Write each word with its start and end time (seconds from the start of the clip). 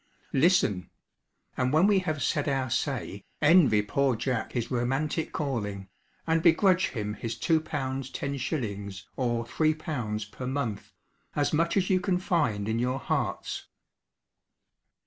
Listen; 0.33 0.89
and 1.55 1.71
when 1.71 1.85
we 1.85 1.99
have 1.99 2.23
'said 2.23 2.49
our 2.49 2.71
say,' 2.71 3.23
envy 3.39 3.83
poor 3.83 4.15
Jack 4.15 4.53
his 4.53 4.71
romantic 4.71 5.31
calling, 5.31 5.89
and 6.25 6.41
begrudge 6.41 6.87
him 6.87 7.13
his 7.13 7.35
L.2, 7.35 7.59
10s. 7.59 9.03
or 9.15 9.45
L.3 9.45 10.31
per 10.31 10.47
month, 10.47 10.91
as 11.35 11.53
much 11.53 11.77
as 11.77 11.91
you 11.91 11.99
can 11.99 12.17
find 12.17 12.67
in 12.67 12.79
your 12.79 12.97
hearts. 12.97 13.67